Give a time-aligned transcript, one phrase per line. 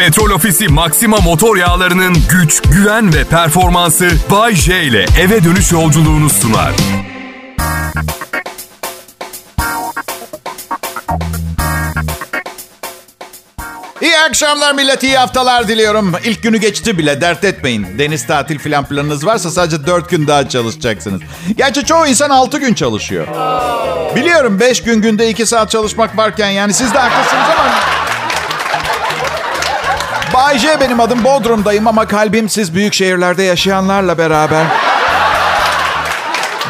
[0.00, 6.30] Petrol Ofisi Maxima motor yağlarının güç, güven ve performansı Bay J ile eve dönüş yolculuğunu
[6.30, 6.72] sunar.
[14.00, 16.12] İyi akşamlar millet, iyi haftalar diliyorum.
[16.24, 17.98] İlk günü geçti bile, dert etmeyin.
[17.98, 21.20] Deniz tatil falan planınız varsa sadece 4 gün daha çalışacaksınız.
[21.56, 23.26] Gerçi çoğu insan 6 gün çalışıyor.
[24.16, 28.09] Biliyorum 5 gün günde 2 saat çalışmak varken yani siz de haklısınız ama...
[30.40, 34.66] Bay J benim adım, Bodrum'dayım ama kalbim siz büyük şehirlerde yaşayanlarla beraber.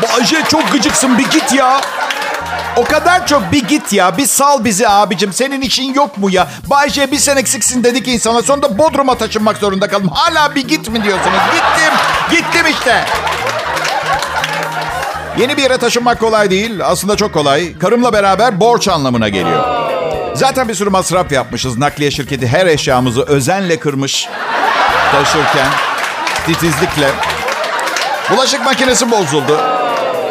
[0.02, 1.80] Bay J çok gıcıksın bir git ya.
[2.76, 4.16] O kadar çok bir git ya.
[4.16, 5.32] Bir sal bizi abicim.
[5.32, 6.48] Senin işin yok mu ya?
[6.70, 8.42] Bayce bir sen eksiksin dedik insana.
[8.42, 10.10] Sonunda Bodrum'a taşınmak zorunda kaldım.
[10.14, 11.38] Hala bir git mi diyorsunuz?
[11.54, 11.92] Gittim.
[12.30, 13.04] Gittim işte.
[15.38, 16.80] Yeni bir yere taşınmak kolay değil.
[16.84, 17.78] Aslında çok kolay.
[17.78, 19.79] Karımla beraber borç anlamına geliyor.
[20.34, 21.78] Zaten bir sürü masraf yapmışız.
[21.78, 24.28] Nakliye şirketi her eşyamızı özenle kırmış.
[25.12, 25.66] Taşırken.
[26.46, 27.10] Titizlikle.
[28.30, 29.60] Bulaşık makinesi bozuldu.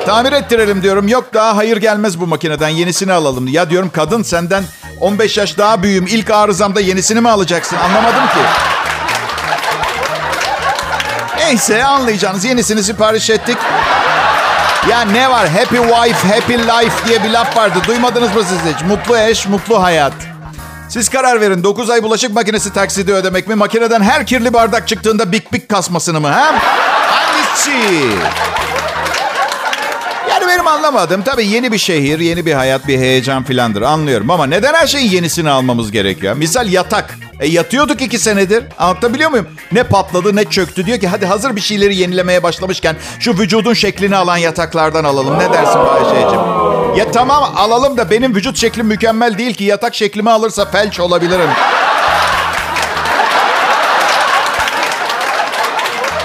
[0.05, 1.07] Tamir ettirelim diyorum.
[1.07, 2.69] Yok daha hayır gelmez bu makineden.
[2.69, 3.47] Yenisini alalım.
[3.47, 4.63] Ya diyorum kadın senden
[4.99, 6.07] 15 yaş daha büyüğüm.
[6.07, 7.77] İlk arızamda yenisini mi alacaksın?
[7.77, 8.39] Anlamadım ki.
[11.37, 13.57] Neyse anlayacağınız yenisini sipariş ettik.
[14.88, 15.49] Ya ne var?
[15.49, 17.80] Happy wife, happy life diye bir laf vardı.
[17.88, 18.81] Duymadınız mı siz hiç?
[18.88, 20.13] Mutlu eş, mutlu hayat.
[20.89, 21.63] Siz karar verin.
[21.63, 23.55] 9 ay bulaşık makinesi taksidi ödemek mi?
[23.55, 26.27] Makineden her kirli bardak çıktığında bik bik kasmasını mı?
[26.27, 26.55] Ha?
[26.61, 27.71] Hangisi?
[30.30, 31.21] Yani benim anlamadım.
[31.23, 33.81] Tabii yeni bir şehir, yeni bir hayat, bir heyecan filandır.
[33.81, 36.36] Anlıyorum ama neden her şeyin yenisini almamız gerekiyor?
[36.36, 37.17] Misal yatak.
[37.39, 38.63] E yatıyorduk iki senedir.
[38.77, 39.47] Anlatabiliyor muyum?
[39.71, 40.85] Ne patladı ne çöktü.
[40.85, 45.39] Diyor ki hadi hazır bir şeyleri yenilemeye başlamışken şu vücudun şeklini alan yataklardan alalım.
[45.39, 46.39] Ne dersin Bayşe'cim?
[46.97, 49.63] Ya tamam alalım da benim vücut şeklim mükemmel değil ki.
[49.63, 51.49] Yatak şeklimi alırsa felç olabilirim.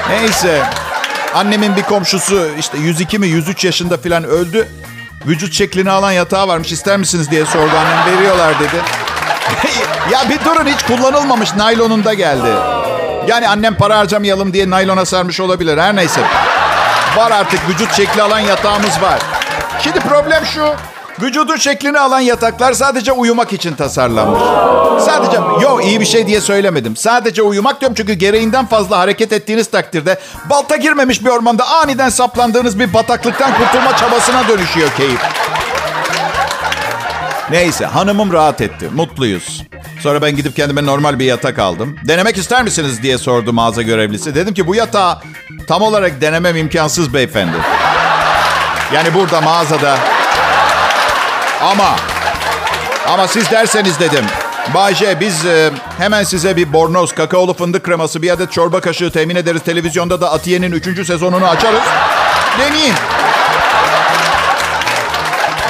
[0.08, 0.62] Neyse.
[1.34, 4.68] Annemin bir komşusu işte 102 mi 103 yaşında falan öldü.
[5.26, 9.03] Vücut şeklini alan yatağı varmış ister misiniz diye sordu annem veriyorlar dedi.
[10.12, 12.48] ya bir durun hiç kullanılmamış naylonun da geldi.
[13.28, 16.20] Yani annem para harcamayalım diye naylona sarmış olabilir her neyse.
[17.16, 19.18] Var artık vücut şekli alan yatağımız var.
[19.80, 20.74] Şimdi problem şu.
[21.22, 24.42] Vücudun şeklini alan yataklar sadece uyumak için tasarlanmış.
[25.04, 26.96] Sadece, yo iyi bir şey diye söylemedim.
[26.96, 30.18] Sadece uyumak diyorum çünkü gereğinden fazla hareket ettiğiniz takdirde
[30.50, 35.20] balta girmemiş bir ormanda aniden saplandığınız bir bataklıktan kurtulma çabasına dönüşüyor keyif.
[37.50, 38.88] Neyse hanımım rahat etti.
[38.94, 39.62] Mutluyuz.
[40.02, 41.96] Sonra ben gidip kendime normal bir yatak aldım.
[42.08, 44.34] Denemek ister misiniz diye sordu mağaza görevlisi.
[44.34, 45.18] Dedim ki bu yatağı
[45.66, 47.56] tam olarak denemem imkansız beyefendi.
[48.94, 49.98] Yani burada mağazada
[51.62, 51.96] ama
[53.08, 54.24] ama siz derseniz dedim.
[54.74, 59.36] Bayce biz e, hemen size bir bornoz, kakaolu fındık kreması, bir adet çorba kaşığı temin
[59.36, 59.62] ederiz.
[59.62, 61.06] Televizyonda da Atiye'nin 3.
[61.06, 61.82] sezonunu açarız.
[62.58, 62.94] Deneyin.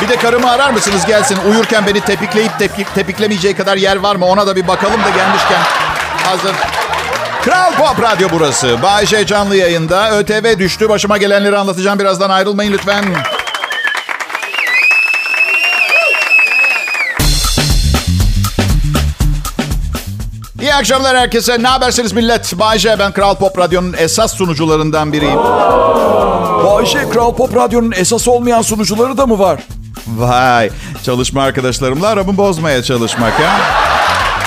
[0.04, 1.38] Bir de karımı arar mısınız gelsin?
[1.50, 4.26] Uyurken beni tepikleyip tepik, tepiklemeyeceği kadar yer var mı?
[4.26, 5.60] Ona da bir bakalım da gelmişken.
[6.24, 6.52] Hazır.
[7.42, 8.82] Kral Pop Radyo burası.
[8.82, 10.18] Bayce canlı yayında.
[10.18, 10.88] ÖTV düştü.
[10.88, 11.98] Başıma gelenleri anlatacağım.
[11.98, 13.04] Birazdan ayrılmayın lütfen.
[20.60, 21.62] İyi akşamlar herkese.
[21.62, 22.58] Ne habersiniz millet?
[22.58, 25.38] Bayce ben Kral Pop Radyo'nun esas sunucularından biriyim.
[26.64, 29.60] Bayşe Kral Pop Radyo'nun esas olmayan sunucuları da mı var?
[30.06, 30.70] Vay,
[31.02, 33.60] çalışma arkadaşlarımla aramı bozmaya çalışmak ha?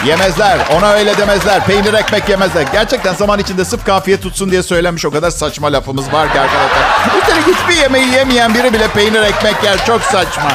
[0.06, 1.66] Yemezler, ona öyle demezler.
[1.66, 2.66] Peynir ekmek yemezler.
[2.72, 7.18] Gerçekten zaman içinde sırf kafiye tutsun diye söylenmiş o kadar saçma lafımız var ki arkadaşlar.
[7.22, 9.86] Üstelik hiçbir yemeği yemeyen biri bile peynir ekmek yer.
[9.86, 10.52] Çok saçma.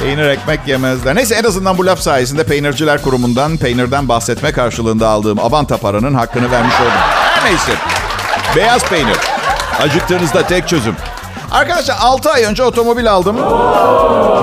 [0.00, 1.14] Peynir ekmek yemezler.
[1.14, 6.50] Neyse en azından bu laf sayesinde Peynirciler Kurumu'ndan peynirden bahsetme karşılığında aldığım Avanta paranın hakkını
[6.50, 6.92] vermiş oldum.
[7.44, 7.72] Neyse.
[8.56, 9.16] Beyaz peynir.
[9.80, 10.96] Acıktığınızda tek çözüm.
[11.52, 13.36] Arkadaşlar 6 ay önce otomobil aldım.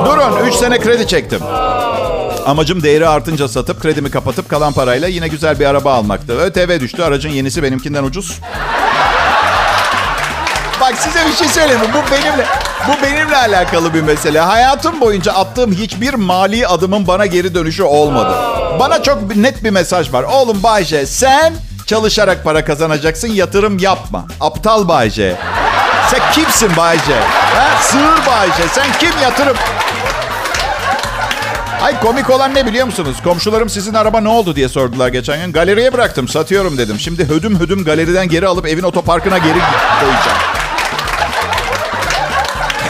[0.05, 1.39] Durun 3 sene kredi çektim.
[2.45, 6.33] Amacım değeri artınca satıp kredimi kapatıp kalan parayla yine güzel bir araba almaktı.
[6.33, 7.03] ÖTV düştü.
[7.03, 8.39] Aracın yenisi benimkinden ucuz.
[10.81, 11.81] Bak size bir şey söyleyeyim.
[11.93, 12.45] Bu benimle
[12.87, 14.39] bu benimle alakalı bir mesele.
[14.39, 18.33] Hayatım boyunca attığım hiçbir mali adımın bana geri dönüşü olmadı.
[18.79, 20.23] Bana çok net bir mesaj var.
[20.23, 21.53] Oğlum Bayce sen
[21.85, 23.27] çalışarak para kazanacaksın.
[23.27, 24.25] Yatırım yapma.
[24.41, 25.37] Aptal Bayce.
[26.11, 27.15] Sen kimsin Bayce?
[27.55, 27.81] Ha?
[27.81, 28.63] Sığır Bayce.
[28.73, 29.57] Sen kim yatırım?
[31.81, 33.17] Ay komik olan ne biliyor musunuz?
[33.23, 35.53] Komşularım sizin araba ne oldu diye sordular geçen gün.
[35.53, 36.99] Galeriye bıraktım satıyorum dedim.
[36.99, 39.59] Şimdi hödüm hödüm galeriden geri alıp evin otoparkına geri
[39.99, 40.37] koyacağım.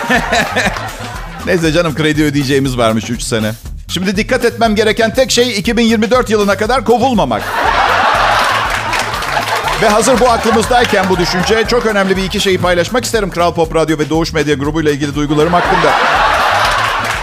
[1.45, 3.51] Neyse canım kredi ödeyeceğimiz varmış 3 sene.
[3.87, 7.41] Şimdi dikkat etmem gereken tek şey 2024 yılına kadar kovulmamak.
[9.81, 13.29] Ve hazır bu aklımızdayken bu düşünce çok önemli bir iki şeyi paylaşmak isterim.
[13.29, 15.93] Kral Pop Radyo ve Doğuş Medya Grubu ile ilgili duygularım hakkında.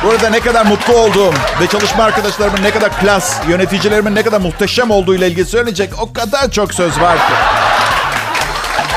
[0.02, 4.90] Burada ne kadar mutlu olduğum ve çalışma arkadaşlarımın ne kadar klas, yöneticilerimin ne kadar muhteşem
[4.90, 7.32] olduğu ile ilgili söyleyecek o kadar çok söz var ki.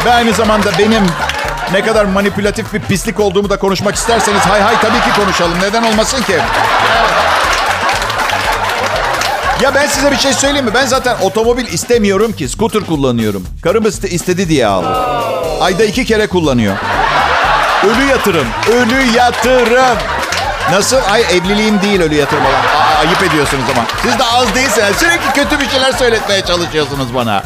[0.05, 1.03] Ve aynı zamanda benim
[1.73, 5.57] ne kadar manipülatif bir pislik olduğumu da konuşmak isterseniz hay hay tabii ki konuşalım.
[5.61, 6.35] Neden olmasın ki?
[9.63, 10.73] Ya ben size bir şey söyleyeyim mi?
[10.73, 12.49] Ben zaten otomobil istemiyorum ki.
[12.49, 13.45] Scooter kullanıyorum.
[13.63, 14.93] Karım iste- istedi diye aldım.
[15.61, 16.75] Ayda iki kere kullanıyor.
[17.83, 18.47] Ölü yatırım.
[18.73, 19.97] Ölü yatırım.
[20.71, 20.97] Nasıl?
[21.11, 22.53] Ay evliliğim değil ölü yatırım olan.
[22.53, 23.85] Aa, ayıp ediyorsunuz ama.
[24.01, 24.95] Siz de az değilsiniz.
[24.97, 27.43] Sürekli kötü bir şeyler söyletmeye çalışıyorsunuz bana.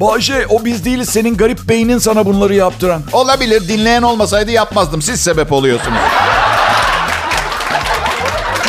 [0.00, 3.02] Bayşe o biz değiliz senin garip beynin sana bunları yaptıran.
[3.12, 3.68] Olabilir.
[3.68, 5.02] Dinleyen olmasaydı yapmazdım.
[5.02, 5.98] Siz sebep oluyorsunuz.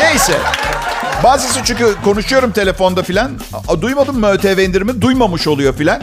[0.02, 0.34] Neyse.
[1.24, 3.32] Bazısı çünkü konuşuyorum telefonda filan.
[3.68, 5.02] "Aa, Duymadın mı ÖTV indirimi?
[5.02, 6.02] Duymamış oluyor filan.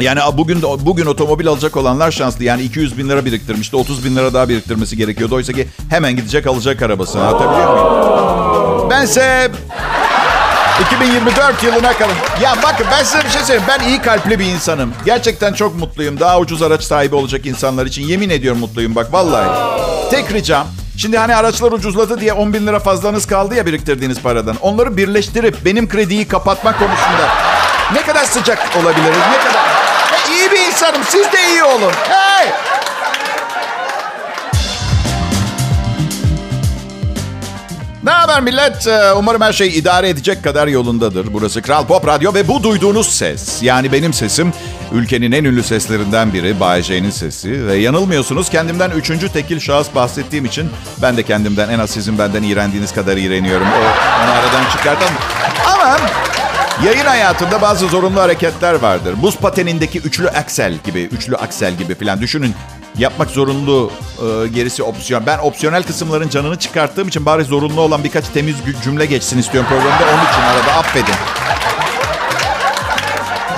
[0.00, 2.44] Yani bugün bugün otomobil alacak olanlar şanslı.
[2.44, 3.76] Yani 200 bin lira biriktirmişti.
[3.76, 5.34] 30 bin lira daha biriktirmesi gerekiyordu.
[5.34, 7.22] Oysa ki hemen gidecek alacak arabasını.
[7.26, 8.90] Anlatabiliyor muyum?
[8.90, 9.50] Bense
[10.86, 12.14] 2024 yılına kadar.
[12.42, 13.68] Ya bakın ben size bir şey söyleyeyim.
[13.68, 14.92] Ben iyi kalpli bir insanım.
[15.04, 16.20] Gerçekten çok mutluyum.
[16.20, 18.02] Daha ucuz araç sahibi olacak insanlar için.
[18.02, 19.48] Yemin ediyorum mutluyum bak vallahi.
[20.10, 20.66] Tek ricam.
[20.96, 24.56] Şimdi hani araçlar ucuzladı diye 10 bin lira fazlanız kaldı ya biriktirdiğiniz paradan.
[24.60, 27.28] Onları birleştirip benim krediyi kapatmak konusunda
[27.92, 29.18] ne kadar sıcak olabiliriz?
[29.30, 29.64] Ne kadar...
[30.12, 31.02] Ya iyi bir insanım.
[31.08, 31.92] Siz de iyi olun.
[32.08, 32.52] Hey!
[38.34, 38.86] Haber millet?
[38.86, 41.26] Ee, Umarım her şey idare edecek kadar yolundadır.
[41.32, 44.52] Burası Kral Pop Radyo ve bu duyduğunuz ses, yani benim sesim,
[44.92, 47.66] ülkenin en ünlü seslerinden biri Bay J'nin sesi.
[47.66, 50.70] Ve yanılmıyorsunuz kendimden üçüncü tekil şahıs bahsettiğim için
[51.02, 53.66] ben de kendimden en az sizin benden iğrendiğiniz kadar iğreniyorum.
[53.66, 53.78] O,
[54.24, 55.14] onu aradan çıkartalım.
[56.82, 59.14] Yayın hayatında bazı zorunlu hareketler vardır.
[59.22, 62.54] Buz patenindeki üçlü aksel gibi, üçlü aksel gibi falan düşünün.
[62.98, 65.26] Yapmak zorunlu, e, gerisi opsiyon.
[65.26, 70.04] Ben opsiyonel kısımların canını çıkarttığım için bari zorunlu olan birkaç temiz cümle geçsin istiyorum programda.
[70.04, 71.14] Onun için arada affedin.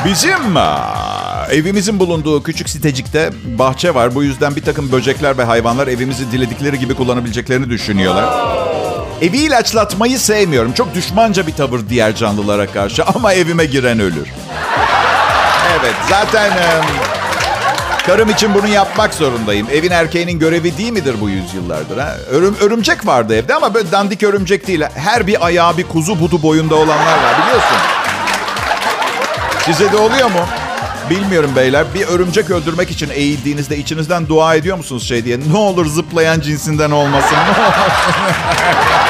[0.04, 4.14] Bizim aa, evimizin bulunduğu küçük sitecikte bahçe var.
[4.14, 8.65] Bu yüzden bir takım böcekler ve hayvanlar evimizi diledikleri gibi kullanabileceklerini düşünüyorlar.
[9.22, 10.72] Evi ilaçlatmayı sevmiyorum.
[10.72, 14.28] Çok düşmanca bir tavır diğer canlılara karşı ama evime giren ölür.
[15.80, 16.52] Evet zaten
[18.06, 19.66] karım için bunu yapmak zorundayım.
[19.72, 21.98] Evin erkeğinin görevi değil midir bu yüzyıllardır?
[21.98, 22.16] Ha?
[22.30, 24.82] Örüm, örümcek vardı evde ama böyle dandik örümcek değil.
[24.94, 27.76] Her bir ayağı bir kuzu budu boyunda olanlar var biliyorsun.
[29.64, 30.46] Size de oluyor mu?
[31.10, 31.84] Bilmiyorum beyler.
[31.94, 35.38] Bir örümcek öldürmek için eğildiğinizde içinizden dua ediyor musunuz şey diye?
[35.52, 37.36] Ne olur zıplayan cinsinden olmasın.
[37.36, 37.72] Ne olur.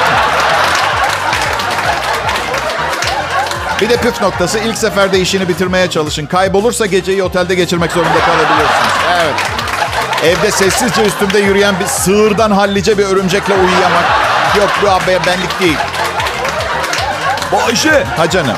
[3.81, 6.25] Bir de püf noktası ilk seferde işini bitirmeye çalışın.
[6.25, 8.93] Kaybolursa geceyi otelde geçirmek zorunda kalabilirsiniz.
[9.21, 9.33] Evet.
[10.23, 14.03] Evde sessizce üstümde yürüyen bir sığırdan hallice bir örümcekle uyuyamak.
[14.57, 15.77] Yok bu abi benlik değil.
[17.51, 18.57] Bayşe Ha canım.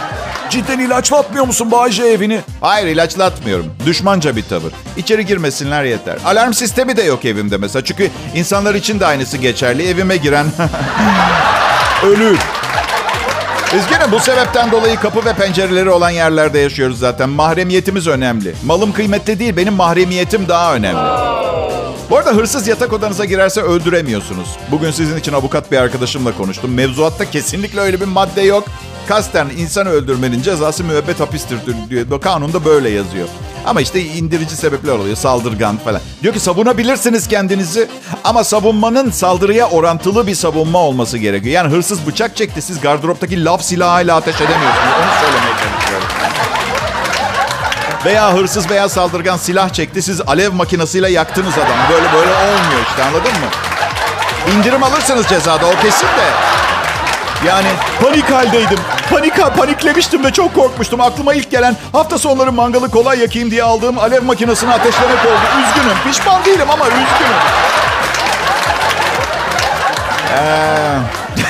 [0.50, 2.42] Cidden ilaçlatmıyor musun Bayşe evini?
[2.62, 3.66] Hayır ilaçlatmıyorum.
[3.86, 4.74] Düşmanca bir tavır.
[4.98, 6.18] İçeri girmesinler yeter.
[6.26, 7.86] Alarm sistemi de yok evimde mesela.
[7.86, 9.88] Çünkü insanlar için de aynısı geçerli.
[9.88, 10.46] Evime giren
[12.06, 12.40] ölür.
[13.78, 17.30] Üzgünüm bu sebepten dolayı kapı ve pencereleri olan yerlerde yaşıyoruz zaten.
[17.30, 18.56] Mahremiyetimiz önemli.
[18.66, 21.00] Malım kıymetli değil, benim mahremiyetim daha önemli.
[22.10, 24.48] Bu arada hırsız yatak odanıza girerse öldüremiyorsunuz.
[24.72, 26.74] Bugün sizin için avukat bir arkadaşımla konuştum.
[26.74, 28.64] Mevzuatta kesinlikle öyle bir madde yok.
[29.08, 31.58] Kasten insan öldürmenin cezası müebbet hapistir
[31.90, 32.22] diyor.
[32.22, 33.28] Kanunda böyle yazıyor.
[33.66, 35.16] Ama işte indirici sebepler oluyor.
[35.16, 36.02] Saldırgan falan.
[36.24, 37.88] Diyor ki savunabilirsiniz kendinizi.
[38.24, 41.54] Ama savunmanın saldırıya orantılı bir savunma olması gerekiyor.
[41.56, 42.62] Yani hırsız bıçak çekti.
[42.62, 44.94] Siz gardıroptaki laf silahıyla ateş edemiyorsunuz.
[45.00, 46.08] Onu söylemeye çalışıyorum.
[48.06, 50.02] Veya hırsız veya saldırgan silah çekti.
[50.02, 51.90] Siz alev makinesiyle yaktınız adamı.
[51.94, 53.48] Böyle böyle olmuyor işte anladın mı?
[54.54, 56.30] İndirim alırsınız cezada o kesin de.
[57.48, 57.68] Yani
[58.02, 58.80] panik haldeydim.
[59.10, 61.02] Panik, paniklemiştim ve çok korkmuştum.
[61.02, 65.64] Aklıma ilk gelen hafta sonları mangalı kolay yakayım diye aldığım alev makinesini ateşlemek oldu.
[65.68, 65.98] Üzgünüm.
[66.04, 67.40] Pişman değilim ama üzgünüm.
[70.38, 70.98] Ee,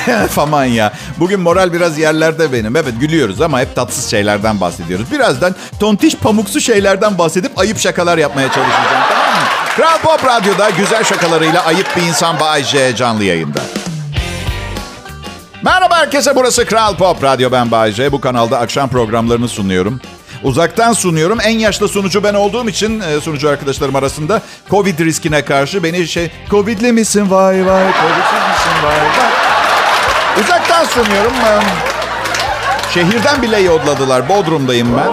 [0.36, 0.92] Aman ya.
[1.18, 2.76] Bugün moral biraz yerlerde benim.
[2.76, 5.12] Evet gülüyoruz ama hep tatsız şeylerden bahsediyoruz.
[5.12, 9.04] Birazdan tontiş pamuksu şeylerden bahsedip ayıp şakalar yapmaya çalışacağım.
[9.08, 9.40] Tamam mı?
[9.76, 13.60] Kral Pop Radyo'da güzel şakalarıyla ayıp bir insan Bay J canlı yayında.
[15.62, 18.12] Merhaba herkese burası Kral Pop Radyo ben Bay J.
[18.12, 20.00] Bu kanalda akşam programlarını sunuyorum.
[20.42, 21.38] Uzaktan sunuyorum.
[21.42, 26.30] En yaşlı sunucu ben olduğum için e, sunucu arkadaşlarım arasında Covid riskine karşı beni şey...
[26.50, 29.49] Covid'li misin vay vay, Covid'siz misin vay vay.
[30.40, 31.32] Uzaktan sunuyorum.
[32.94, 34.28] Şehirden bile yodladılar.
[34.28, 35.12] Bodrum'dayım ben.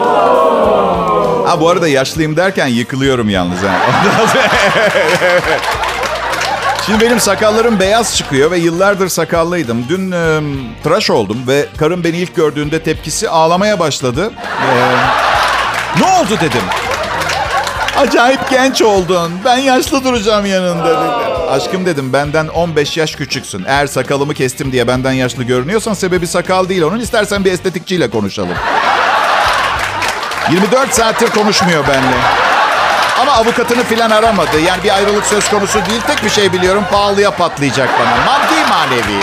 [1.47, 3.59] Ha bu arada yaşlıyım derken yıkılıyorum yalnız.
[3.63, 3.75] Ha.
[6.87, 9.85] Şimdi benim sakallarım beyaz çıkıyor ve yıllardır sakallıydım.
[9.89, 10.39] Dün e,
[10.83, 14.31] tıraş oldum ve karım beni ilk gördüğünde tepkisi ağlamaya başladı.
[14.61, 14.69] E,
[15.99, 16.61] ne oldu dedim.
[17.97, 19.31] Acayip genç oldun.
[19.45, 21.37] Ben yaşlı duracağım yanında dedi.
[21.49, 23.63] Aşkım dedim benden 15 yaş küçüksün.
[23.67, 26.99] Eğer sakalımı kestim diye benden yaşlı görünüyorsan sebebi sakal değil onun.
[26.99, 28.55] İstersen bir estetikçiyle konuşalım.
[30.51, 32.17] 24 saattir konuşmuyor benimle.
[33.21, 34.59] Ama avukatını filan aramadı.
[34.59, 36.01] Yani bir ayrılık söz konusu değil.
[36.07, 36.83] Tek bir şey biliyorum.
[36.91, 38.25] Pahalıya patlayacak bana.
[38.25, 39.21] Maddi manevi.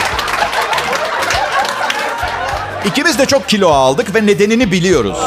[2.84, 5.18] İkimiz de çok kilo aldık ve nedenini biliyoruz.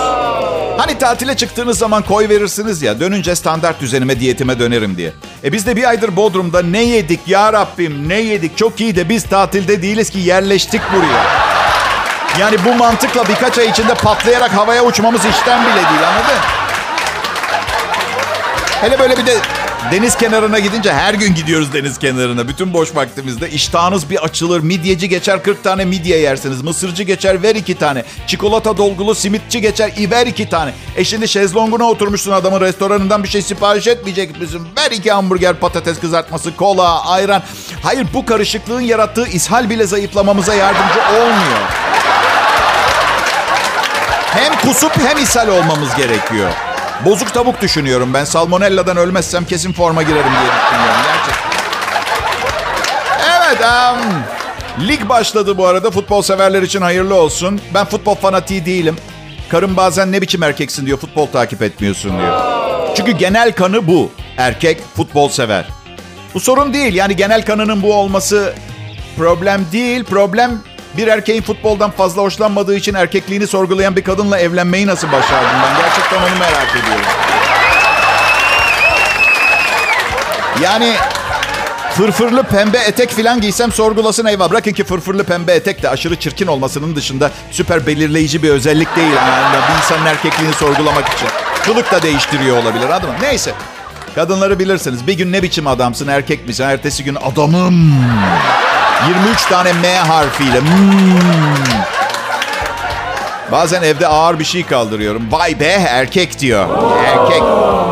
[0.78, 3.00] Hani tatile çıktığınız zaman koy verirsiniz ya.
[3.00, 5.14] Dönünce standart düzenime, diyetime dönerim diye.
[5.44, 8.58] E biz de bir aydır Bodrum'da ne yedik ya Rabbim ne yedik.
[8.58, 11.24] Çok iyi de biz tatilde değiliz ki yerleştik buraya.
[12.40, 16.38] Yani bu mantıkla birkaç ay içinde patlayarak havaya uçmamız işten bile değil anladın?
[18.82, 19.34] Hele böyle bir de
[19.92, 22.48] deniz kenarına gidince her gün gidiyoruz deniz kenarına.
[22.48, 24.60] Bütün boş vaktimizde iştahınız bir açılır.
[24.60, 26.62] Midyeci geçer 40 tane midye yersiniz.
[26.62, 28.04] Mısırcı geçer ver iki tane.
[28.28, 30.74] Çikolata dolgulu simitçi geçer ver iki tane.
[30.96, 34.68] E şimdi şezlonguna oturmuşsun adamın restoranından bir şey sipariş etmeyecek misin?
[34.78, 37.44] Ver iki hamburger, patates kızartması, kola, ayran.
[37.84, 41.60] Hayır bu karışıklığın yarattığı ishal bile zayıflamamıza yardımcı olmuyor.
[44.26, 46.67] Hem kusup hem ishal olmamız gerekiyor.
[47.06, 48.24] Bozuk tavuk düşünüyorum ben.
[48.24, 51.02] Salmonella'dan ölmezsem kesin forma girerim diye düşünüyorum.
[51.04, 51.48] Gerçekten.
[53.38, 53.62] Evet.
[53.62, 55.92] Um, lig başladı bu arada.
[55.92, 57.62] Futbol severler için hayırlı olsun.
[57.74, 58.98] Ben futbol fanatiği değilim.
[59.50, 60.98] Karım bazen ne biçim erkeksin diyor.
[60.98, 62.42] Futbol takip etmiyorsun diyor.
[62.96, 64.12] Çünkü genel kanı bu.
[64.38, 65.66] Erkek futbol sever.
[66.34, 66.94] Bu sorun değil.
[66.94, 68.54] Yani genel kanının bu olması
[69.18, 70.04] problem değil.
[70.04, 70.60] Problem
[70.98, 75.82] bir erkeğin futboldan fazla hoşlanmadığı için erkekliğini sorgulayan bir kadınla evlenmeyi nasıl başardım ben?
[75.82, 77.06] Gerçekten onu merak ediyorum.
[80.64, 80.94] Yani
[81.92, 84.50] fırfırlı pembe etek falan giysem sorgulasın eyvah.
[84.50, 89.14] Bırakın ki fırfırlı pembe etek de aşırı çirkin olmasının dışında süper belirleyici bir özellik değil.
[89.14, 91.28] Yani bir insanın erkekliğini sorgulamak için.
[91.66, 93.14] Kılık da değiştiriyor olabilir adamı.
[93.22, 93.54] Neyse.
[94.16, 95.08] Kadınları bilirsiniz.
[95.08, 96.64] Bir gün ne biçim adamsın, erkek misin?
[96.64, 97.94] Ertesi gün adamım.
[99.06, 100.60] 23 tane M harfiyle.
[100.60, 100.68] Hmm.
[103.52, 105.32] Bazen evde ağır bir şey kaldırıyorum.
[105.32, 106.68] Vay be erkek diyor.
[107.06, 107.42] Erkek.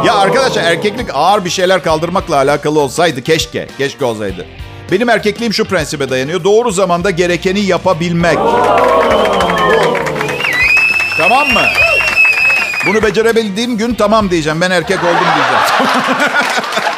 [0.05, 3.67] Ya arkadaşlar erkeklik ağır bir şeyler kaldırmakla alakalı olsaydı keşke.
[3.77, 4.45] Keşke olsaydı.
[4.91, 6.43] Benim erkekliğim şu prensibe dayanıyor.
[6.43, 8.37] Doğru zamanda gerekeni yapabilmek.
[11.17, 11.61] Tamam mı?
[12.87, 14.61] Bunu becerebildiğim gün tamam diyeceğim.
[14.61, 15.91] Ben erkek oldum diyeceğim.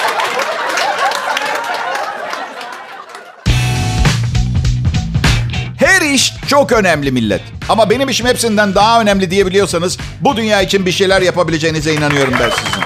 [6.58, 7.42] çok önemli millet.
[7.70, 12.50] Ama benim işim hepsinden daha önemli diyebiliyorsanız bu dünya için bir şeyler yapabileceğinize inanıyorum ben
[12.50, 12.84] sizin.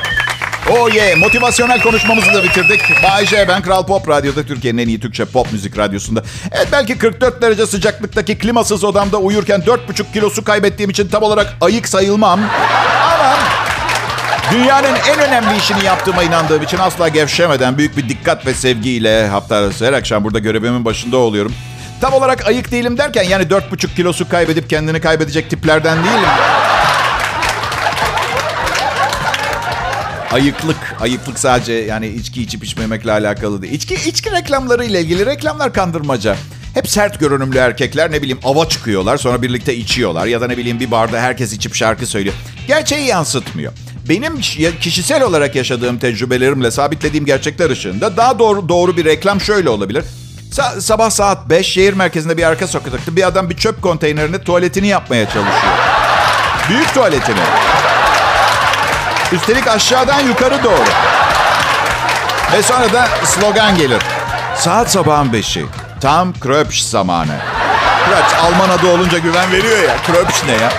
[0.71, 2.81] Oh yeah, motivasyonel konuşmamızı da bitirdik.
[3.03, 6.23] Bay J, ben Kral Pop Radyo'da Türkiye'nin en iyi Türkçe pop müzik radyosunda.
[6.51, 11.53] Evet belki 44 derece sıcaklıktaki klimasız odamda uyurken 4,5 kilo su kaybettiğim için tam olarak
[11.61, 12.39] ayık sayılmam.
[13.13, 13.37] Ama
[14.51, 19.55] dünyanın en önemli işini yaptığıma inandığım için asla gevşemeden büyük bir dikkat ve sevgiyle hafta
[19.55, 21.53] arası her akşam burada görevimin başında oluyorum.
[22.01, 26.29] Tam olarak ayık değilim derken yani 4,5 kilosu kaybedip kendini kaybedecek tiplerden değilim.
[30.31, 30.95] Ayıklık.
[30.99, 33.73] Ayıklık sadece yani içki içip içmemekle alakalı değil.
[33.73, 36.35] İçki, içki reklamları ile ilgili reklamlar kandırmaca.
[36.73, 40.25] Hep sert görünümlü erkekler ne bileyim ava çıkıyorlar sonra birlikte içiyorlar.
[40.25, 42.35] Ya da ne bileyim bir barda herkes içip şarkı söylüyor.
[42.67, 43.73] Gerçeği yansıtmıyor.
[44.09, 44.39] Benim
[44.81, 50.03] kişisel olarak yaşadığım tecrübelerimle sabitlediğim gerçekler ışığında daha doğru, doğru bir reklam şöyle olabilir.
[50.51, 54.87] Sa- sabah saat 5 şehir merkezinde bir arka sokakta bir adam bir çöp konteynerinde tuvaletini
[54.87, 55.73] yapmaya çalışıyor.
[56.69, 57.39] Büyük tuvaletini.
[59.31, 60.83] Üstelik aşağıdan yukarı doğru.
[62.53, 64.01] Ve sonra da slogan gelir.
[64.55, 65.65] Saat sabahın beşi.
[66.01, 67.35] Tam Kröpş zamanı.
[68.05, 69.95] Kröpş Alman adı olunca güven veriyor ya.
[70.07, 70.71] Kröpş ne ya?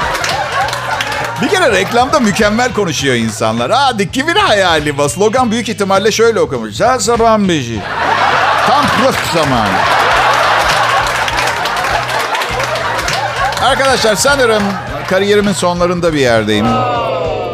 [1.42, 3.70] Bir kere reklamda mükemmel konuşuyor insanlar.
[3.72, 5.08] Hadi kimin hayali var?
[5.08, 6.74] Slogan büyük ihtimalle şöyle okumuş.
[6.74, 7.80] Saat sabahın beşi.
[8.66, 9.78] Tam Kröpş zamanı.
[13.62, 14.62] Arkadaşlar sanırım
[15.10, 16.66] kariyerimin sonlarında bir yerdeyim.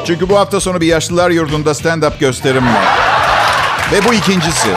[0.06, 2.82] Çünkü bu hafta sonu bir yaşlılar yurdunda stand-up gösterim var.
[3.92, 4.68] Ve bu ikincisi.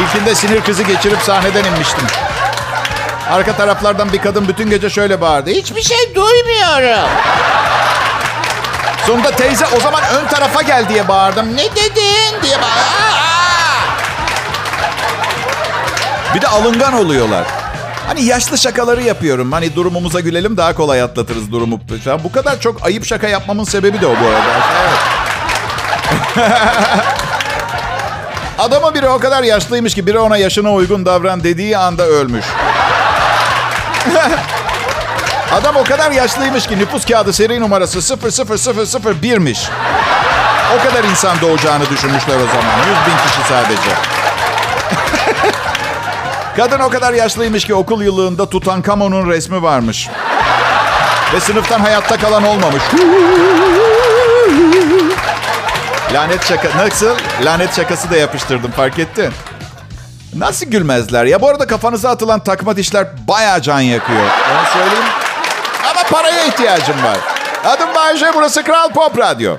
[0.00, 2.06] İlkinde sinir krizi geçirip sahneden inmiştim.
[3.30, 5.50] Arka taraflardan bir kadın bütün gece şöyle bağırdı.
[5.50, 7.08] Hiçbir şey duymuyorum.
[9.06, 11.56] Sonunda teyze o zaman ön tarafa gel diye bağırdım.
[11.56, 13.05] Ne dedin diye bağırdım.
[16.36, 17.44] Bir de alıngan oluyorlar.
[18.06, 19.52] Hani yaşlı şakaları yapıyorum.
[19.52, 21.80] Hani durumumuza gülelim daha kolay atlatırız durumu.
[22.24, 24.66] Bu kadar çok ayıp şaka yapmamın sebebi de o bu arada.
[26.36, 26.52] Evet.
[28.58, 32.44] Adama biri o kadar yaşlıymış ki biri ona yaşına uygun davran dediği anda ölmüş.
[35.52, 39.58] Adam o kadar yaşlıymış ki nüfus kağıdı seri numarası 00001'miş.
[40.78, 42.78] O kadar insan doğacağını düşünmüşler o zaman.
[42.78, 44.25] 100 bin kişi sadece.
[46.56, 50.08] Kadın o kadar yaşlıymış ki okul yıllığında Tutankamon'un resmi varmış.
[51.34, 52.82] Ve sınıftan hayatta kalan olmamış.
[56.12, 56.68] Lanet şaka.
[56.78, 57.16] Nasıl?
[57.44, 59.32] Lanet şakası da yapıştırdım fark ettin.
[60.34, 61.40] Nasıl gülmezler ya?
[61.42, 64.20] Bu arada kafanıza atılan takma dişler bayağı can yakıyor.
[64.20, 65.04] Onu söyleyeyim.
[65.90, 67.18] Ama paraya ihtiyacım var.
[67.64, 69.56] Adım Bayece, burası Kral Pop Radyo.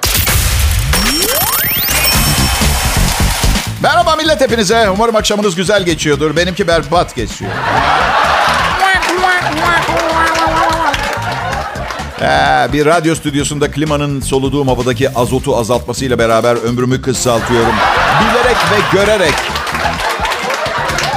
[3.84, 4.90] Merhaba millet hepinize.
[4.90, 6.36] Umarım akşamınız güzel geçiyordur.
[6.36, 7.52] Benimki berbat geçiyor.
[12.22, 17.74] Ee, bir radyo stüdyosunda klimanın soluduğum havadaki azotu azaltmasıyla beraber ömrümü kısaltıyorum.
[18.22, 19.34] Bilerek ve görerek.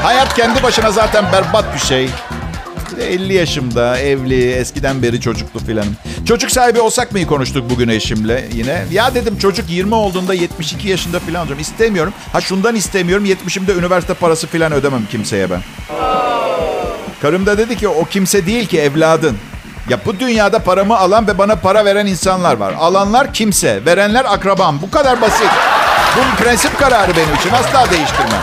[0.03, 2.11] Hayat kendi başına zaten berbat bir şey.
[2.93, 5.97] Bir de 50 yaşımda, evli, eskiden beri çocuklu filanım.
[6.29, 8.85] Çocuk sahibi olsak mı konuştuk bugün eşimle yine.
[8.93, 11.61] Ya dedim çocuk 20 olduğunda 72 yaşında filan olacağım.
[11.61, 12.13] İstemiyorum.
[12.33, 13.27] Ha şundan istemiyorum.
[13.27, 15.61] 70'imde üniversite parası filan ödemem kimseye ben.
[17.23, 19.37] Karım da dedi ki o kimse değil ki evladın.
[19.89, 22.75] Ya bu dünyada paramı alan ve bana para veren insanlar var.
[22.79, 24.83] Alanlar kimse, verenler akrabam.
[24.83, 25.51] Bu kadar basit.
[26.17, 27.51] Bu prensip kararı benim için.
[27.51, 28.43] Asla değiştirmem.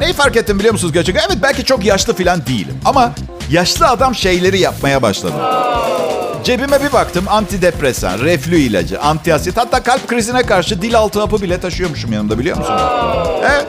[0.00, 1.22] Neyi fark ettim biliyor musunuz gerçekten?
[1.28, 2.74] Evet belki çok yaşlı falan değilim.
[2.84, 3.12] Ama
[3.50, 5.40] yaşlı adam şeyleri yapmaya başladım.
[6.44, 11.60] Cebime bir baktım antidepresan, reflü ilacı, antiasit hatta kalp krizine karşı dil altı hapı bile
[11.60, 12.80] taşıyormuşum yanımda biliyor musunuz?
[13.50, 13.66] Evet.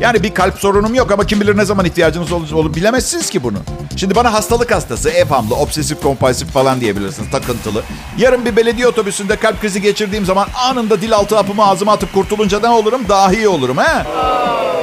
[0.00, 3.42] Yani bir kalp sorunum yok ama kim bilir ne zaman ihtiyacınız olur, olur bilemezsiniz ki
[3.42, 3.58] bunu.
[3.96, 7.82] Şimdi bana hastalık hastası, evhamlı, obsesif kompulsif falan diyebilirsiniz, takıntılı.
[8.18, 12.60] Yarın bir belediye otobüsünde kalp krizi geçirdiğim zaman anında dil altı hapımı ağzıma atıp kurtulunca
[12.60, 13.08] ne olurum?
[13.08, 14.06] Dahi olurum he?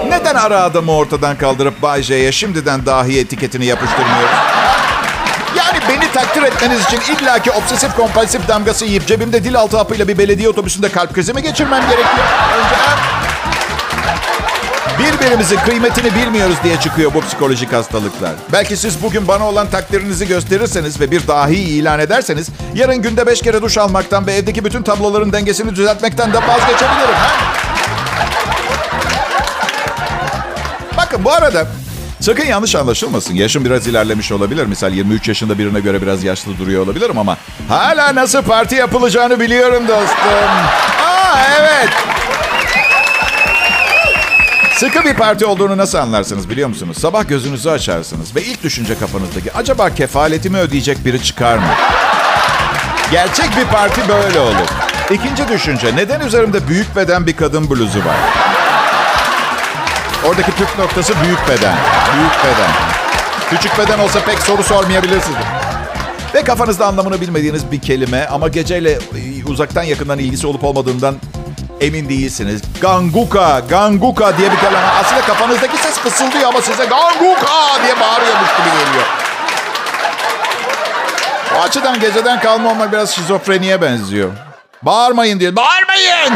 [0.10, 4.36] Neden ara adamı ortadan kaldırıp Bay J'ye şimdiden dahi etiketini yapıştırmıyoruz?
[5.58, 10.18] Yani beni takdir etmeniz için illaki obsesif kompulsif damgası yiyip cebimde dil altı hapıyla bir
[10.18, 12.28] belediye otobüsünde kalp krizi mi geçirmem gerekiyor?
[12.58, 13.27] Önce
[15.00, 18.32] Birbirimizin kıymetini bilmiyoruz diye çıkıyor bu psikolojik hastalıklar.
[18.54, 22.50] Belki siz bugün bana olan takdirinizi gösterirseniz ve bir dahi ilan ederseniz...
[22.76, 27.16] ...yarın günde beş kere duş almaktan ve evdeki bütün tabloların dengesini düzeltmekten de vazgeçebilirim.
[27.16, 27.32] Ha?
[30.98, 31.68] Bakın bu arada
[32.20, 33.34] sakın yanlış anlaşılmasın.
[33.34, 34.66] Yaşım biraz ilerlemiş olabilir.
[34.66, 37.38] Misal 23 yaşında birine göre biraz yaşlı duruyor olabilirim ama...
[37.70, 40.50] ...hala nasıl parti yapılacağını biliyorum dostum.
[41.06, 42.16] Aa evet.
[44.80, 46.98] Sıkı bir parti olduğunu nasıl anlarsınız biliyor musunuz?
[46.98, 51.68] Sabah gözünüzü açarsınız ve ilk düşünce kafanızdaki acaba kefaletimi ödeyecek biri çıkar mı?
[53.12, 54.68] Gerçek bir parti böyle olur.
[55.12, 58.18] İkinci düşünce neden üzerimde büyük beden bir kadın bluzu var?
[60.26, 61.76] Oradaki püf noktası büyük beden.
[62.18, 62.72] Büyük beden.
[63.50, 65.38] Küçük beden olsa pek soru sormayabilirsiniz.
[66.36, 69.00] Ve kafanızda anlamını bilmediğiniz bir kelime ama geceyle
[69.48, 71.16] uzaktan yakından ilgisi olup olmadığından
[71.82, 72.62] emin değilsiniz.
[72.82, 74.78] Ganguka, ganguka diye bir kelime.
[75.02, 79.06] Aslında kafanızdaki ses fısıldıyor ama size ganguka diye bağırıyormuş gibi geliyor.
[81.58, 84.30] O açıdan geceden kalma olmak biraz şizofreniye benziyor.
[84.82, 85.56] Bağırmayın diyor.
[85.56, 86.34] Bağırmayın!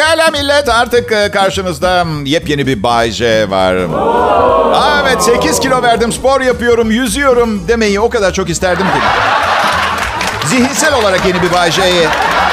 [0.00, 3.74] Pekala millet artık e, karşınızda yepyeni bir Bay J var.
[4.74, 8.98] Aa, evet 8 kilo verdim spor yapıyorum yüzüyorum demeyi o kadar çok isterdim ki.
[10.46, 12.08] Zihinsel olarak yeni bir Bay J'ye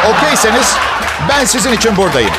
[0.09, 0.75] okeyseniz
[1.29, 2.31] ben sizin için buradayım.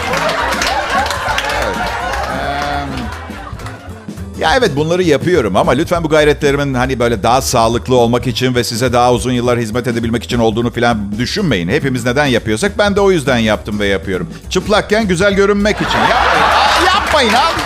[4.38, 8.64] Ya evet bunları yapıyorum ama lütfen bu gayretlerimin hani böyle daha sağlıklı olmak için ve
[8.64, 11.68] size daha uzun yıllar hizmet edebilmek için olduğunu falan düşünmeyin.
[11.68, 14.30] Hepimiz neden yapıyorsak ben de o yüzden yaptım ve yapıyorum.
[14.50, 15.98] Çıplakken güzel görünmek için.
[15.98, 16.42] Yapmayın.
[16.42, 17.60] Aa, yapmayın abi.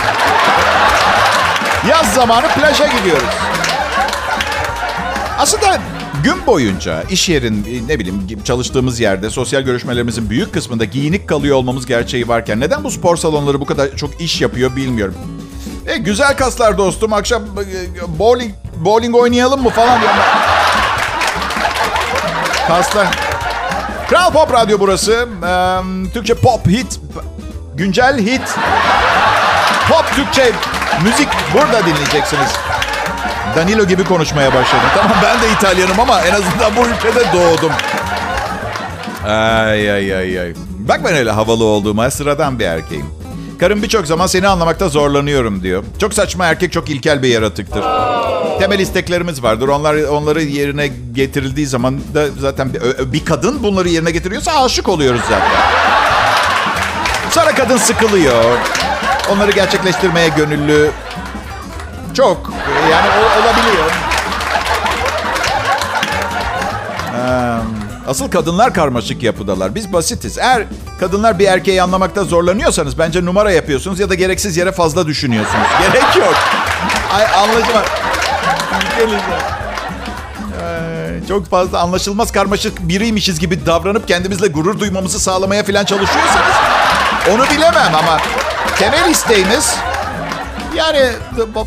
[1.89, 3.29] Yaz zamanı plaja gidiyoruz.
[5.39, 5.81] Aslında
[6.23, 11.85] gün boyunca iş yerin ne bileyim çalıştığımız yerde sosyal görüşmelerimizin büyük kısmında giyinik kalıyor olmamız
[11.85, 15.15] gerçeği varken neden bu spor salonları bu kadar çok iş yapıyor bilmiyorum.
[15.87, 20.17] E, güzel kaslar dostum akşam e, bowling bowling oynayalım mı falan diyorum.
[22.67, 23.07] Kaslar.
[24.09, 25.27] Kral Pop Radyo burası.
[25.45, 26.99] Ee, Türkçe pop hit.
[27.75, 28.41] Güncel hit.
[29.89, 30.51] Pop Türkçe
[31.03, 32.49] müzik burada dinleyeceksiniz.
[33.55, 34.87] Danilo gibi konuşmaya başladım.
[34.95, 37.71] Tamam ben de İtalyanım ama en azından bu ülkede doğdum.
[39.25, 40.53] Ay ay ay ay.
[40.79, 43.05] Bak ben öyle havalı olduğuma sıradan bir erkeğim.
[43.63, 45.83] Karım birçok zaman seni anlamakta zorlanıyorum diyor.
[45.99, 47.83] Çok saçma erkek çok ilkel bir yaratıktır.
[48.59, 49.67] Temel isteklerimiz vardır.
[49.67, 52.81] Onlar onları yerine getirildiği zaman da zaten bir,
[53.13, 55.51] bir kadın bunları yerine getiriyorsa aşık oluyoruz zaten.
[57.31, 58.43] Sonra kadın sıkılıyor.
[59.31, 60.91] Onları gerçekleştirmeye gönüllü.
[62.13, 62.53] Çok
[62.91, 63.07] yani
[63.41, 64.02] olabiliyor.
[68.07, 69.75] Asıl kadınlar karmaşık yapıdalar.
[69.75, 70.37] Biz basitiz.
[70.37, 70.63] Eğer
[70.99, 75.67] kadınlar bir erkeği anlamakta zorlanıyorsanız bence numara yapıyorsunuz ya da gereksiz yere fazla düşünüyorsunuz.
[75.81, 76.35] Gerek yok.
[77.13, 77.85] Ay anlaşılmaz.
[81.27, 86.55] çok fazla anlaşılmaz karmaşık biriymişiz gibi davranıp kendimizle gurur duymamızı sağlamaya falan çalışıyorsanız
[87.31, 88.19] onu bilemem ama
[88.79, 89.75] temel isteğimiz
[90.75, 91.09] yani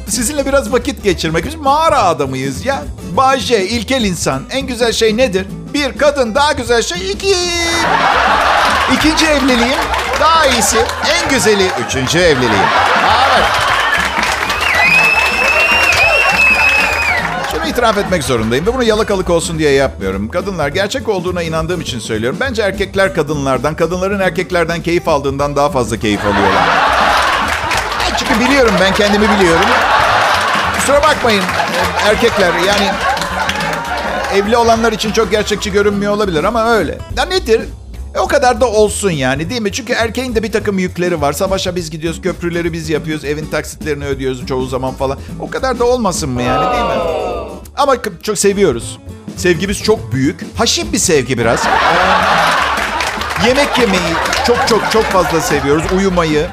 [0.08, 1.44] sizinle biraz vakit geçirmek.
[1.44, 2.82] Biz mağara adamıyız ya.
[3.16, 4.42] Bahçe, ilkel insan.
[4.50, 5.46] En güzel şey nedir?
[5.76, 7.36] Bir kadın daha güzel şey iki.
[8.94, 9.78] İkinci evliliğim
[10.20, 10.76] daha iyisi.
[11.14, 12.68] En güzeli üçüncü evliliğim.
[13.28, 13.44] Evet.
[17.50, 20.28] Şunu itiraf etmek zorundayım ve bunu yalakalık olsun diye yapmıyorum.
[20.28, 22.38] Kadınlar gerçek olduğuna inandığım için söylüyorum.
[22.40, 26.64] Bence erkekler kadınlardan, kadınların erkeklerden keyif aldığından daha fazla keyif alıyorlar.
[28.18, 29.66] Çünkü biliyorum ben kendimi biliyorum.
[30.76, 31.44] Kusura bakmayın
[32.06, 32.90] erkekler yani
[34.36, 36.98] evli olanlar için çok gerçekçi görünmüyor olabilir ama öyle.
[37.16, 37.60] Ya nedir?
[38.14, 39.72] E, o kadar da olsun yani değil mi?
[39.72, 41.32] Çünkü erkeğin de bir takım yükleri var.
[41.32, 45.18] Savaşa biz gidiyoruz, köprüleri biz yapıyoruz, evin taksitlerini ödüyoruz çoğu zaman falan.
[45.40, 47.02] O kadar da olmasın mı yani değil mi?
[47.76, 48.98] Ama çok seviyoruz.
[49.36, 50.58] Sevgimiz çok büyük.
[50.58, 51.64] Haşim bir sevgi biraz.
[53.46, 54.14] Yemek yemeyi
[54.46, 55.84] çok çok çok fazla seviyoruz.
[55.98, 56.46] Uyumayı,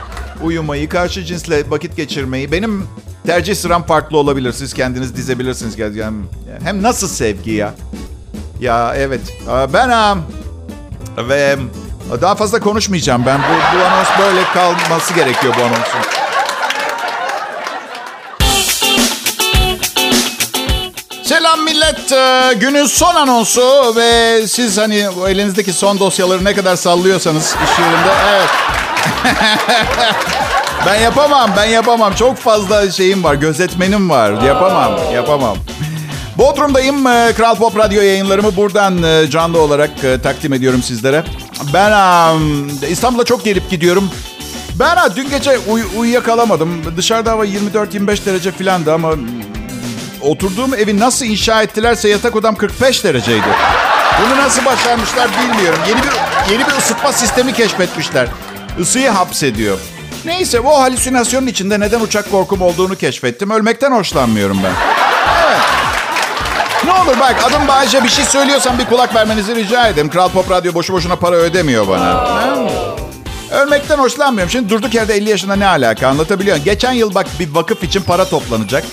[0.43, 2.51] uyumayı, karşı cinsle vakit geçirmeyi.
[2.51, 2.87] Benim
[3.25, 4.51] tercih sıram farklı olabilir.
[4.51, 5.79] Siz kendiniz dizebilirsiniz.
[5.79, 6.17] Yani
[6.63, 7.73] hem nasıl sevgi ya?
[8.59, 9.21] Ya evet.
[9.73, 9.89] Ben
[11.17, 11.57] ve
[12.21, 13.39] daha fazla konuşmayacağım ben.
[13.39, 15.99] Bu, bu anons böyle kalması gerekiyor bu anonsun.
[21.23, 22.11] Selam millet.
[22.11, 28.13] Ee, günün son anonsu ve siz hani elinizdeki son dosyaları ne kadar sallıyorsanız iş yerinde.
[28.29, 28.49] Evet.
[30.85, 32.13] ben yapamam, ben yapamam.
[32.15, 34.41] Çok fazla şeyim var, gözetmenim var.
[34.41, 35.57] Yapamam, yapamam.
[36.37, 37.07] Bodrum'dayım.
[37.07, 41.23] Ee, Kral Pop Radyo yayınlarımı buradan e, canlı olarak e, takdim ediyorum sizlere.
[41.73, 41.93] Ben
[42.89, 44.09] İstanbul'a çok gelip gidiyorum.
[44.79, 46.97] Ben dün gece uy- uyuyakalamadım.
[46.97, 49.09] Dışarıda hava 24-25 derece filandı ama
[50.21, 53.47] oturduğum evi nasıl inşa ettilerse yatak odam 45 dereceydi.
[54.21, 55.79] Bunu nasıl başarmışlar bilmiyorum.
[55.89, 56.11] Yeni bir
[56.53, 58.27] yeni bir ısıtma sistemi keşfetmişler.
[58.79, 59.77] Isıyı hapsediyor.
[60.25, 63.49] Neyse o halüsinasyonun içinde neden uçak korkum olduğunu keşfettim.
[63.49, 64.71] Ölmekten hoşlanmıyorum ben.
[65.45, 65.59] Evet.
[66.85, 70.09] Ne olur bak adım Bayce bir şey söylüyorsan bir kulak vermenizi rica ederim.
[70.09, 72.27] Kral Pop Radyo boşu boşuna para ödemiyor bana.
[73.51, 74.51] Ölmekten hoşlanmıyorum.
[74.51, 78.25] Şimdi durduk yerde 50 yaşında ne alaka anlatabiliyor Geçen yıl bak bir vakıf için para
[78.25, 78.83] toplanacak.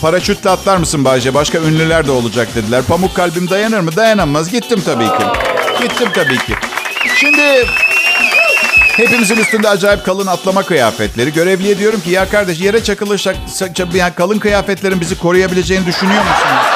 [0.00, 1.34] Paraşütle atlar mısın Bayce?
[1.34, 2.82] Başka ünlüler de olacak dediler.
[2.88, 3.96] Pamuk kalbim dayanır mı?
[3.96, 4.50] Dayanamaz.
[4.50, 5.24] Gittim tabii ki.
[5.82, 6.54] Gittim tabii ki.
[7.16, 7.66] Şimdi
[8.98, 11.32] Hepimizin üstünde acayip kalın atlama kıyafetleri.
[11.32, 13.36] Görevliye diyorum ki ya kardeş yere çakılırsak
[13.94, 16.66] yani kalın kıyafetlerin bizi koruyabileceğini düşünüyor musunuz?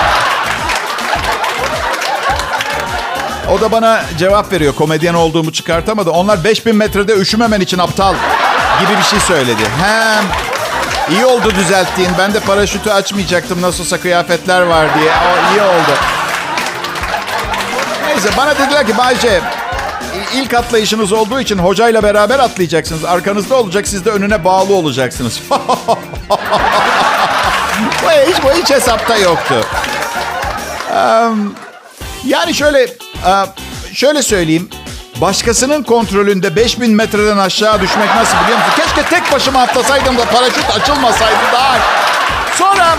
[3.53, 4.75] O da bana cevap veriyor.
[4.75, 6.11] Komedyen olduğumu çıkartamadı.
[6.11, 8.15] Onlar 5000 metrede üşümemen için aptal
[8.81, 9.63] gibi bir şey söyledi.
[9.81, 10.25] Hem
[11.17, 12.11] iyi oldu düzelttiğin.
[12.19, 15.11] Ben de paraşütü açmayacaktım nasılsa kıyafetler var diye.
[15.11, 15.99] O iyi oldu.
[18.07, 19.41] Neyse bana dediler ki Bayce
[20.35, 23.05] ilk atlayışınız olduğu için hocayla beraber atlayacaksınız.
[23.05, 25.41] Arkanızda olacak, siz de önüne bağlı olacaksınız.
[28.05, 29.55] bu hiç, bu hiç hesapta yoktu.
[30.91, 31.55] Um,
[32.25, 32.85] yani şöyle,
[33.27, 33.47] uh,
[33.95, 34.69] şöyle söyleyeyim.
[35.21, 38.73] Başkasının kontrolünde 5000 metreden aşağı düşmek nasıl biliyor musun?
[38.77, 41.79] Keşke tek başıma atlasaydım da paraşüt açılmasaydı daha.
[42.59, 42.97] Sonra...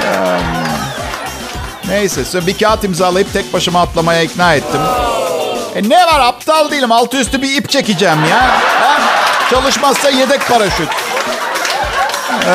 [0.00, 0.39] Um,
[1.90, 4.80] Neyse bir kağıt imzalayıp tek başıma atlamaya ikna ettim.
[5.74, 6.92] E ne var aptal değilim.
[6.92, 8.40] Altı üstü bir ip çekeceğim ya.
[8.80, 9.00] Ha?
[9.50, 10.88] Çalışmazsa yedek paraşüt.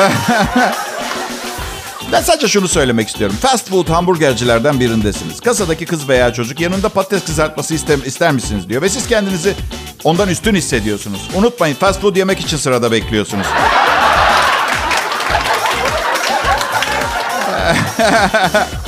[2.12, 3.36] ben sadece şunu söylemek istiyorum.
[3.42, 5.40] Fast food hamburgercilerden birindesiniz.
[5.40, 8.82] Kasadaki kız veya çocuk yanında patates kızartması ister, ister misiniz diyor.
[8.82, 9.54] Ve siz kendinizi
[10.04, 11.28] ondan üstün hissediyorsunuz.
[11.34, 13.46] Unutmayın fast food yemek için sırada bekliyorsunuz.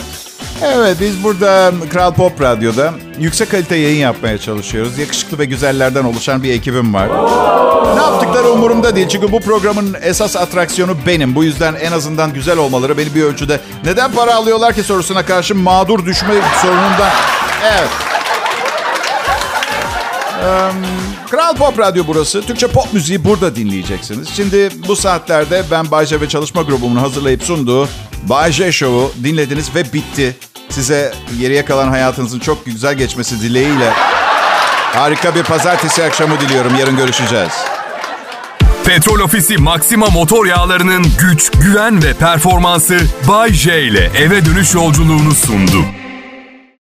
[0.63, 4.99] Evet biz burada Kral Pop Radyo'da yüksek kalite yayın yapmaya çalışıyoruz.
[4.99, 7.09] Yakışıklı ve güzellerden oluşan bir ekibim var.
[7.97, 9.09] Ne yaptıkları umurumda değil.
[9.09, 11.35] Çünkü bu programın esas atraksiyonu benim.
[11.35, 15.55] Bu yüzden en azından güzel olmaları beni bir ölçüde neden para alıyorlar ki sorusuna karşı
[15.55, 17.11] mağdur düşme sorunundan...
[17.65, 17.89] Evet.
[21.31, 22.43] Kral Pop Radyo burası.
[22.43, 24.29] Türkçe pop müziği burada dinleyeceksiniz.
[24.29, 27.89] Şimdi bu saatlerde ben Bayce ve çalışma grubumun hazırlayıp sunduğu
[28.23, 30.37] Bayce Show'u dinlediniz ve bitti.
[30.69, 33.91] Size geriye kalan hayatınızın çok güzel geçmesi dileğiyle
[34.95, 36.75] harika bir pazartesi akşamı diliyorum.
[36.81, 37.53] Yarın görüşeceğiz.
[38.85, 45.35] Petrol Ofisi Maxima motor yağlarının güç, güven ve performansı Bay J ile eve dönüş yolculuğunu
[45.35, 45.85] sundu.